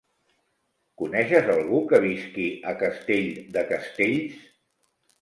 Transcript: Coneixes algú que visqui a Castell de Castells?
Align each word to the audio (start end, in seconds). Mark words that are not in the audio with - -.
Coneixes 1.01 1.51
algú 1.57 1.83
que 1.93 2.01
visqui 2.07 2.49
a 2.73 2.77
Castell 2.83 3.31
de 3.59 3.67
Castells? 3.75 4.45